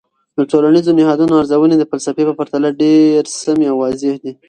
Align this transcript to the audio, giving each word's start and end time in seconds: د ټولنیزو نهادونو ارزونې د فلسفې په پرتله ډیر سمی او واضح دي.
د 0.37 0.39
ټولنیزو 0.51 0.91
نهادونو 0.99 1.33
ارزونې 1.39 1.75
د 1.77 1.83
فلسفې 1.91 2.23
په 2.27 2.33
پرتله 2.39 2.69
ډیر 2.81 3.21
سمی 3.41 3.67
او 3.71 3.75
واضح 3.83 4.15
دي. 4.23 4.31